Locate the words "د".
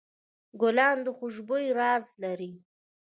1.05-1.07